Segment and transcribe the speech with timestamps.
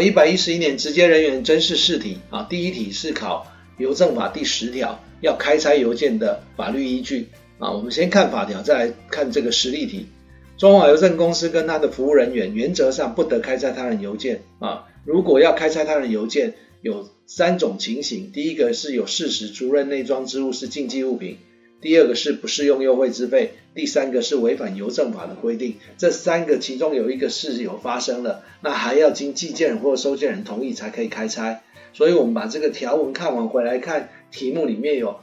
[0.00, 3.46] 一百一十一年直接人员甄试试题啊，第一题是考
[3.78, 7.28] 邮政法第十条，要开拆邮件的法律依据
[7.58, 7.72] 啊。
[7.72, 10.06] 我们先看法条，再来看这个实例题。
[10.56, 14.86] 中华邮政公司跟他的服务人员原则上不得开拆他人邮件啊。
[15.04, 21.36] 如果要开拆他人邮件，有三种情形：第一个是有事实足认内装之物是禁忌物品；
[21.80, 25.76] 第二个是不适用优惠资费；第三个是违反邮政法的规定。
[25.96, 31.62] 这三个其中有一个是有发生了，那还要经寄件人或收件人同意才可以开拆。
[31.92, 35.20] 所以我们把这个条文看完回来看，题目里面有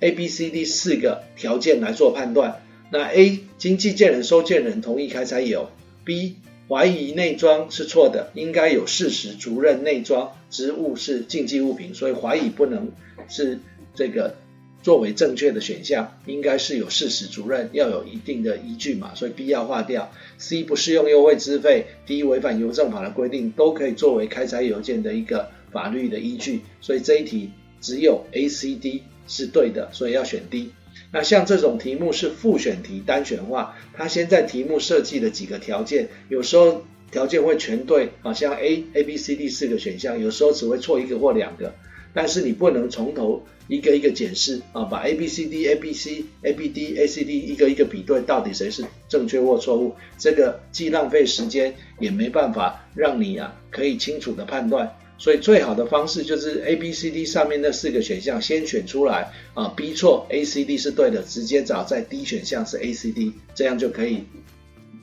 [0.00, 2.62] A、B、C、D 四个条件来做判断。
[2.90, 5.70] 那 A 经寄件人、收件人同意开拆有
[6.04, 6.34] ；B
[6.68, 12.92] 怀疑内装是错的，应该有事实足认内装之物是禁忌物品，所以怀疑不能
[13.28, 13.60] 是
[13.94, 14.36] 这个
[14.86, 20.12] 作为正确的选项，应该是有事实足认，要有一定的依据嘛，所以 B 要划掉。
[20.38, 30.70] C 不适用优惠资费，D 违反邮政法的规定，都可以作为开拆邮件的一个法律的依据，所以这一题只有 A、C、D 是对的，所以要选 D。
[31.10, 41.74] 那像这种题目是复选题单选化，它先在题目设计的几个条件，有时候条件会全对，好像 A、A、B、C、D 四个选项，有时候只会错一个或两个，
[42.16, 54.96] 但是你不能从头一个一个检视啊，把 A、B、C、D、A、B、C、A、B、D、A、C、D 一个一个比对，到底谁是正确或错误，这个既浪费时间，也没办法让你啊可以清楚的判断。
[55.18, 64.24] 所以最好的方式就是 A、B、C、D 上面那四个选项先选出来啊，B 错，A、C、D 是对的，直接找在 D 选项是 A、C、D，这样就可以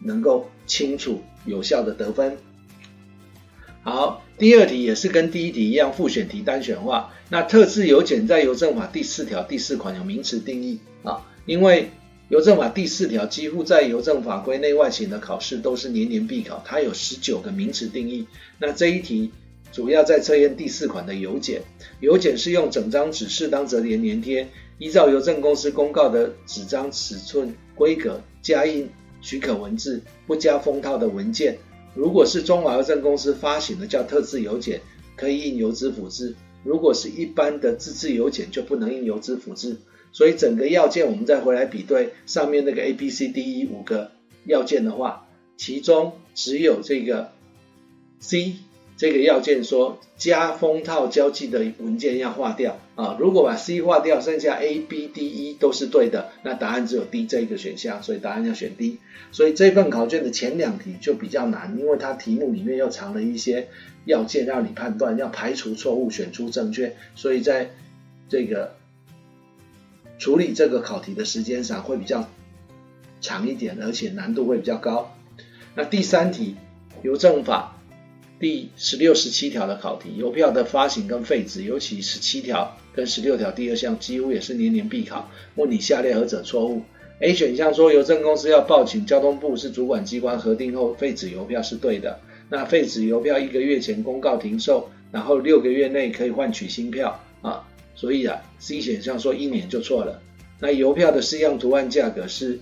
[0.03, 2.36] 能够清楚有效的得分。
[3.84, 7.14] 好，第二题也是跟第一题一样，复选题单选化。
[7.30, 11.92] 那特制邮件在邮政法第四条第四款有名词定义啊，因为
[12.30, 18.25] 邮政法第四条几乎在邮政法规内外省的考试都是年年必考，它有十九个名词定义。
[18.58, 19.31] 那这一题。
[19.72, 21.63] 主要在测验第四款的邮件，
[22.00, 24.47] 邮件是用整张纸适当折叠粘贴，
[24.78, 28.88] 依照邮政公司公告的纸张尺寸规格加印
[29.19, 31.58] 许可文字，不加封套的文件。
[31.96, 34.81] 如果是中华邮政公司发行的叫特制邮件，
[35.16, 36.34] 可以印邮资复制；
[36.64, 39.78] 如果是一般的自制邮件，就不能印邮资复制。
[40.12, 44.12] 所以整个要件我们再回来比对上面那个 A、B、C、D、E 五个
[44.46, 45.28] 要件的话，
[45.58, 47.32] 其中只有这个
[48.20, 48.56] C。
[49.03, 59.00] 这个要件说加封套交寄的文件要划掉啊，如果把 C 划掉，剩下 A、B、D、E 都是对的，那答案只有 D 这一个选项，所以答案要选 D。
[59.34, 63.68] 所以这份考卷的前两题就比较难，因为它题目里面又藏了一些
[64.06, 67.72] 要件让你判断，要排除错误，选出正确，所以在
[68.30, 68.78] 这个
[70.18, 72.30] 处理这个考题的时间上会比较
[73.20, 75.14] 长一点，而且难度会比较高。
[75.75, 76.56] 那第三题，
[77.02, 77.75] 邮政法。
[78.44, 85.31] 第十六、十七条的考题，邮票的发行跟废止，尤其十七条跟十六条第二项，几乎也是年年必考。
[85.56, 86.82] 问你下列何者错误
[87.22, 92.20] ？A 选项说邮政公司要报请交通部是主管机关核定后废止邮票是对的。
[92.50, 97.66] 那废止邮票一个月前公告停售，然后六个月内可以换取新票啊。
[97.96, 100.22] 所以啊，C 选项说一年就错了。
[100.59, 102.59] 那邮票的式样图案价格是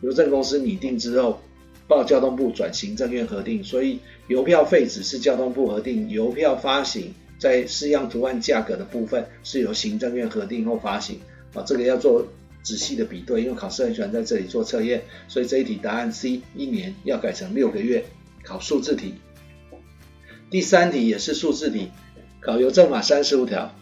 [0.00, 1.40] 邮政公司拟定之后。
[1.88, 11.18] 报交通部转行政院核定，所以邮票废止是交通部核定，邮票发行在式样图案价格的部分是由行政院核定后发行
[11.54, 12.26] 啊，这个要做
[12.62, 18.04] 仔细的比对，因为考试很喜欢在这里做测验，所以这一题答案 C 一年要改成六个月，
[18.44, 19.14] 考数字题。
[20.50, 21.88] 第三题也是数字题，
[22.40, 23.74] 考邮政法三十五条，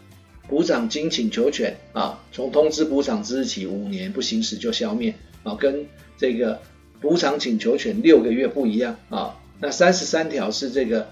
[0.49, 5.13] 补偿金请求权啊，从通知补偿之日起五年不行使就消灭
[5.43, 5.85] 啊，跟
[6.17, 6.59] 这个。
[7.01, 11.07] 补偿请求权六个月不一样啊，那三十三条是这个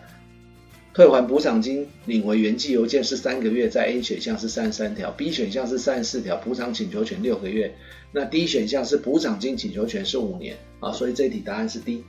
[0.94, 7.76] 退还补偿金领回原寄邮件是三个月，在 A 选项是三十三条，B 选项是三十四条，补偿请求权六个月，
[8.12, 12.04] 那 D 选项是补偿金请求权是五年啊，所以这题答案是 D。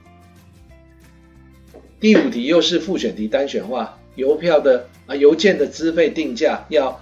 [2.01, 7.01] 第五题又是复选题单选化，邮票的啊邮件的资费定价要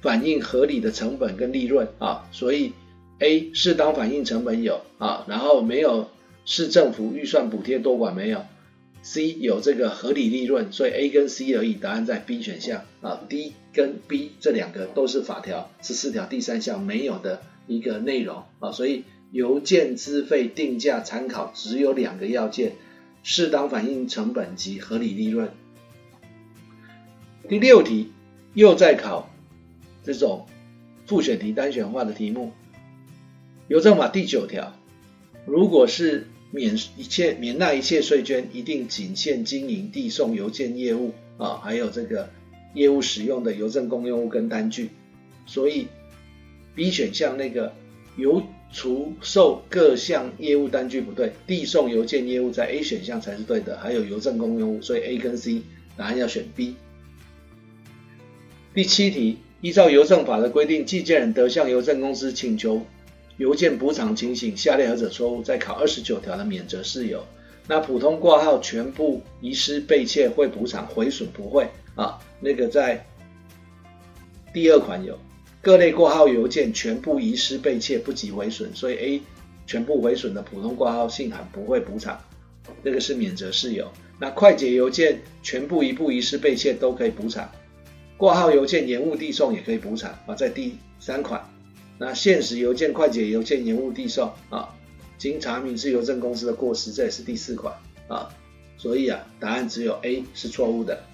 [0.00, 2.72] 反映合理的成本跟利润啊，所以。
[3.18, 6.08] A 适当反映成本有啊，然后没有
[6.44, 8.44] 市政府预算补贴多管没有
[9.02, 22.72] ，C 有这个合理利润，所以 A 跟 C 而已，答案在 B 选项啊，D 跟 B 这两个都是法条十四条第三项没有的一个内容啊，所以邮件资费定价参考只有两个要件，
[23.22, 25.50] 适当反映成本及合理利润。
[27.48, 28.12] 第六题
[28.54, 29.28] 又在考
[30.04, 30.46] 这种
[31.06, 32.52] 复选题单选化的题目。
[33.68, 34.74] 邮政法第九条，
[35.46, 42.28] 如果是免一切免纳一切税捐，一定仅限经营递送邮件业务啊，还有这个
[42.74, 44.90] 业务使用的邮政公用物跟单据。
[45.46, 45.88] 所以
[46.74, 47.72] B 选项那个
[48.16, 55.62] 邮储售各项业务单据不对，递送邮件业务在 A 选项才是对的，还有邮政公用物，所以 A 跟 C
[55.96, 56.76] 答案要选 B。
[58.74, 62.86] 第七题，依照邮政法的规定，寄件人得向邮政公司请求
[63.36, 65.42] 邮件补偿情形，下列何者错误？
[65.42, 67.24] 在考二十九条的免责事由。
[67.66, 72.18] 那普通挂号全部遗失被窃会补偿，毁损不会啊。
[72.40, 73.06] 那个在
[74.52, 75.18] 第二款有。
[75.64, 79.22] 各类挂号邮件全部遗失被窃不及毁损，所以 A
[79.64, 82.20] 全部毁损的普通挂号信函不会补偿，
[82.82, 83.88] 那个是免责事由。
[84.18, 87.48] 那快捷邮件全部一部遗失被窃都可以补偿，
[88.16, 91.48] 挂号邮件延误递送也可以补偿啊，在第三款。
[92.04, 94.74] 那限时邮件、快捷邮件延误递送啊，
[95.18, 97.72] 经查明是邮政公司的过失，这也是第四款
[98.08, 98.28] 啊，
[98.76, 101.04] 所以啊，答案只有 A 是错误的。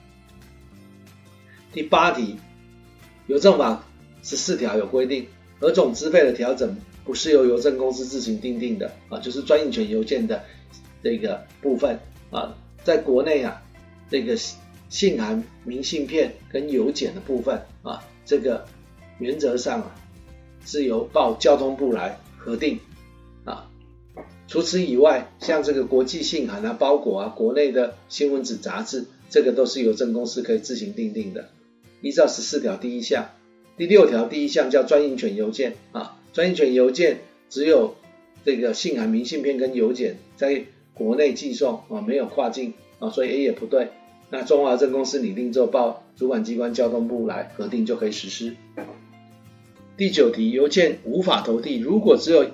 [1.75, 2.37] 第八题，
[3.27, 3.85] 邮政法。
[4.21, 5.29] 十四条有规定，
[5.61, 9.21] 何种资费的调整不是由邮政公司自行订定的啊？
[9.21, 10.43] 就是专营权邮件的
[11.03, 11.99] 这个部分
[12.31, 12.53] 啊，
[12.83, 13.63] 在国内啊，
[14.11, 14.37] 这个
[14.89, 18.67] 信函、明信片跟邮件的部分啊，这个
[19.19, 19.95] 原则上啊
[20.65, 22.81] 是由报交通部来核定
[23.45, 23.71] 啊。
[24.47, 31.51] 除此以外，像这个国际信函啊、包裹啊、国内的新闻纸、杂志，这个都是邮政公司可以自行定定的。
[32.01, 33.31] 依照十四条第一项。
[33.77, 37.95] 第六条第一项叫专营权邮件啊，专营权邮件只有
[38.45, 40.65] 这个信函、明信片跟邮件在
[40.95, 43.91] 国内寄送啊，没有跨境啊，所以 A 也不对。
[44.31, 48.57] 那中华邮政公司拟定之后报主管机关交通部来核定就可以实施。
[49.99, 52.47] 第九题，邮件无法投递，如果只有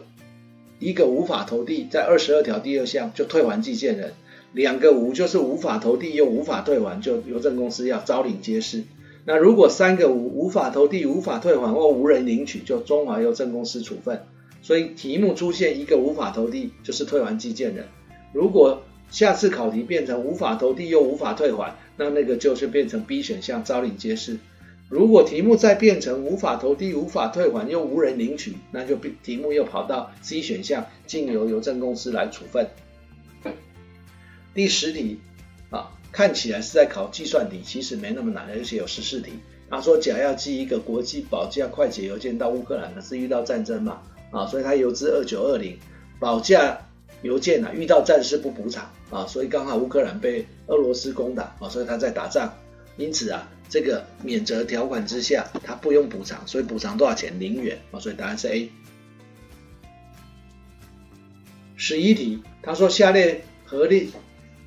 [0.79, 4.15] 一个无法投递，在二十二条第二项就退还寄件人，
[4.55, 8.85] 两个无就是无法投递又无法退还，就邮政公司要招领揭示。
[9.27, 14.23] 那如果三个无无法投递、无法退还或无人领取，就中华邮政公司处分。
[14.63, 17.89] 所以题目出现一个无法投递，就是退还寄件人。
[18.33, 24.39] 如果下次考题变成无法投递又无法退还，那那个就是变成 B 选项招领揭示。
[24.89, 32.69] 如果题目再变成无法投递、无法退还又无人领取，那就题目又跑到 C 选项，经由邮政公司来处分。
[34.55, 35.21] 第十题
[35.71, 35.91] 啊。
[36.13, 39.33] 看起来是在考计算题，其实没那么难，而且有十四题。
[39.69, 44.01] 他说，甲要寄一个国际保价快捷邮件到乌克兰，可是遇到战争嘛，
[44.31, 45.77] 啊，所以他邮资二九二零，
[46.21, 46.79] 保价
[47.23, 52.55] 邮件啊，遇到战事不补偿啊，所以刚好乌克兰被俄罗斯攻打啊，所以他在打仗，
[52.97, 57.39] 因此啊，这个免责条款之下，他不用补偿，所以补偿多少钱？
[57.41, 58.71] 零元啊，所以答案是 A。
[61.77, 64.11] 十一题，他说下列合理。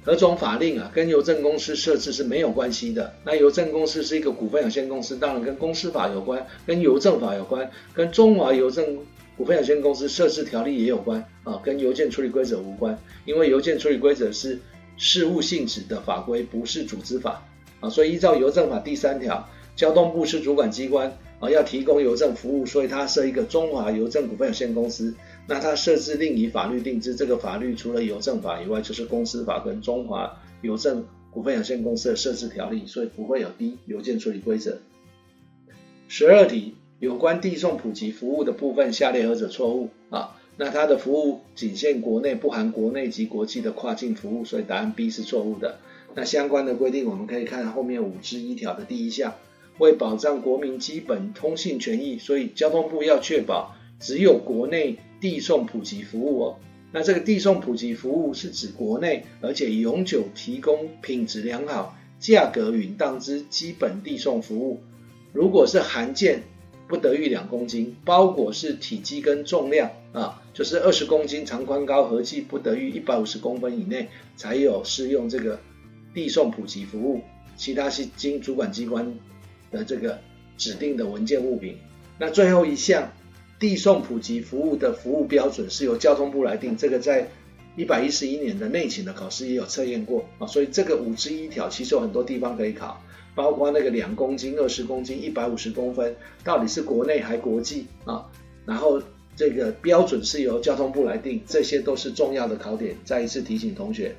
[0.04, 3.14] 何种法令啊，跟邮政公司设置是没有关系的。
[3.26, 9.00] 那邮政公司是一个股份有限公司，当然跟公司法有关，跟邮政法有关，跟中华邮政
[9.36, 12.98] 股份有限公司设置条例也有关啊，跟邮件处理规则无关。
[13.26, 14.62] 因为邮件处理规则是
[14.96, 17.46] 事务性质的法规，不是组织法
[17.80, 25.14] 啊，所以依照邮政法第三条，交通部是主管机关啊，要提供邮政服务，所以它设一个中华邮政股份有限公司。
[25.48, 34.80] 那它设置另以法律定之，这个法律除了邮政法以外，就是公司法跟中华邮政股份有限公司的设置条例，所以不会有第一邮件处理规则。
[36.08, 40.36] 十二题有关递送普及服务的部分，下列何者错误啊？
[40.58, 45.78] 那它的服务仅限国内，不含国内及国际的跨境服务，所以答案 B 是错误的。
[46.18, 49.36] 那相关的规定，我们可以看后面五之一条的第一项，
[49.78, 54.98] 为保障国民基本通信权益，所以交通部要确保只有国内。
[55.20, 56.60] 递送普及服务哦，
[56.92, 64.80] 那这个递送普及服务是指国内而且永久提供品质良好、价格允当之基本递送服务。
[65.34, 66.44] 如果是函件
[66.88, 75.60] 不得逾两公斤，包裹是体积跟重量啊，就是二十公斤长宽高合计不得逾一百五十公分以内，才有适用这个
[76.14, 77.22] 递送普及服务。
[77.56, 79.14] 其他是经主管机关
[79.72, 80.20] 的这个
[80.58, 81.78] 指定的文件物品。
[82.20, 83.12] 那最后一项。
[83.60, 87.28] 递送普及服务的服务标准是由交通部来定，这个在
[87.76, 93.02] 一百一十一年的内勤的考试也有测验过啊，所以这个五之一条其实有很多地方可以考，
[93.34, 98.24] 包括那个两公斤、二十公斤、一百五十公分，到底是国内还国际啊？
[98.64, 99.02] 然后
[99.36, 102.96] 这个标准是由交通部来定，这些都是重要的考点。
[103.04, 104.16] 再一次提醒同学，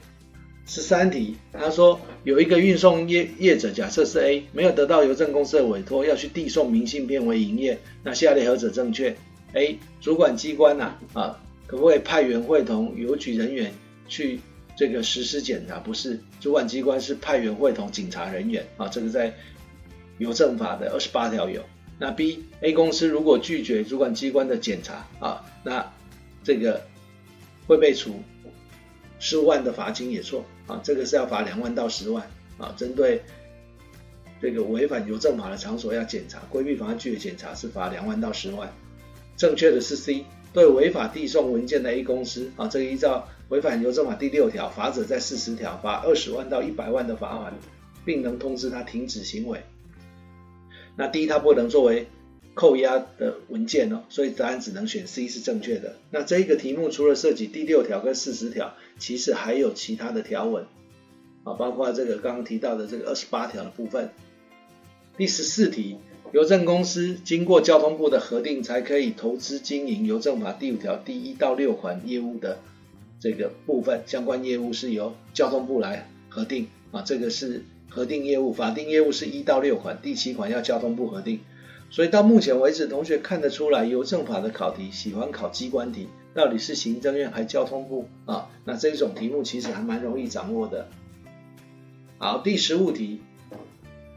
[0.68, 9.16] 十三题，他说有一个运送业业者，假设是 A，没有得到邮政公司的委托，要去递送明信片为营业，那下列何者正确
[9.54, 13.72] ？A 主管机关呐啊，啊，可不可以派员会同邮局人员
[14.08, 14.40] 去
[14.76, 19.34] 这个实施检查，不是主管机关是派员会同警察人员啊，这个在
[20.18, 21.64] 邮政法的二十八条有。
[21.98, 25.90] 那 B A 公司如果拒绝主管机关的检查啊，那
[26.44, 26.82] 这个
[27.66, 28.22] 会被处
[29.18, 33.22] 十五万的罚金也错啊，这个是要罚两万到十万啊，针对。
[34.40, 38.72] 这个违反邮政法的场所要检查，规避妨碍拒绝检查是罚两万到十万。
[39.36, 47.52] 正确的是 C，对违法递送文件的 A 公司啊，这个依照违反邮政法第六条，罚者在四十条，罚二十万到一百万的罚款，
[48.04, 49.60] 并能通知他停止行为。
[50.94, 52.06] 那第一，他不能作为
[52.58, 55.94] 扣押的文件哦，所以答案只能选 C 是正确的。
[56.10, 60.66] 那这一个题目除了涉及第六条跟四十条，其实还有其他的条文
[61.44, 64.10] 啊，包括这个刚刚提到的这个二十八条的部分。
[65.16, 65.98] 第十四题，
[66.32, 72.58] 邮政公司经过交通部的核定，才可以投资经营邮政法第五条第一到六款业务的
[73.20, 81.38] 这个部分，相关业务是由交通部来核定啊，这个是核定业务，法定业务是一到六款，第七款要交通部核定。
[81.90, 88.48] 所以到目前为止，同学看得出来，邮政法的考题喜欢考机关题，到底是行政院还是交通部啊？
[88.64, 90.88] 那这种题目其实还蛮容易掌握的。
[92.18, 93.20] 好，第十五题。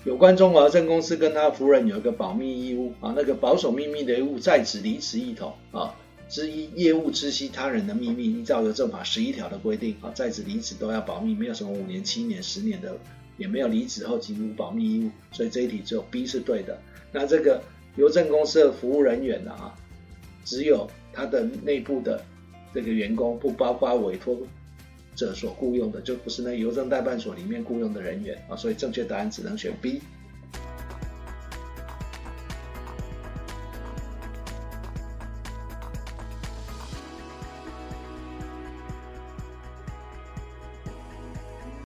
[0.03, 5.93] 有关中华证公司跟他的服务人有一个保密义务啊，那个保守秘密的义务在指离职一统啊，
[6.27, 12.97] 之一业务知悉他人的秘密，依照邮政法十一条的规定啊，在职离职都要保密，没有什么五年、七年、十年的，
[13.37, 16.77] 也没有离职后给予保密义务，所以这一题只有 B 是对的。
[17.11, 17.61] 那这个
[17.95, 19.73] 邮政公司的服务人员呢啊，
[20.45, 22.23] 只有他的内部的
[22.73, 24.37] 这个员工，不包括委托。
[25.13, 30.01] 者所雇佣的就不是那邮政代办所里面雇佣的人员啊，所以正确答案只能选 B。